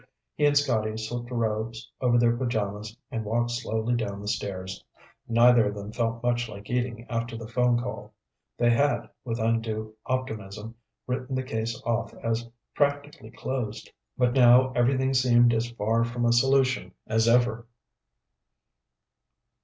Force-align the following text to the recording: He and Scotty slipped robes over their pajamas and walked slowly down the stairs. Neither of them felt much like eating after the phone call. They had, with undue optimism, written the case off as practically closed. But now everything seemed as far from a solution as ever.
He 0.33 0.45
and 0.47 0.57
Scotty 0.57 0.97
slipped 0.97 1.29
robes 1.29 1.91
over 2.01 2.17
their 2.17 2.35
pajamas 2.35 2.97
and 3.11 3.23
walked 3.23 3.51
slowly 3.51 3.93
down 3.93 4.19
the 4.19 4.27
stairs. 4.27 4.83
Neither 5.27 5.67
of 5.67 5.75
them 5.75 5.91
felt 5.91 6.23
much 6.23 6.49
like 6.49 6.71
eating 6.71 7.05
after 7.07 7.37
the 7.37 7.47
phone 7.47 7.79
call. 7.79 8.11
They 8.57 8.71
had, 8.71 9.07
with 9.23 9.37
undue 9.39 9.95
optimism, 10.07 10.73
written 11.05 11.35
the 11.35 11.43
case 11.43 11.79
off 11.85 12.15
as 12.15 12.49
practically 12.73 13.29
closed. 13.29 13.91
But 14.17 14.33
now 14.33 14.71
everything 14.71 15.13
seemed 15.13 15.53
as 15.53 15.69
far 15.69 16.03
from 16.03 16.25
a 16.25 16.33
solution 16.33 16.93
as 17.05 17.27
ever. 17.27 17.67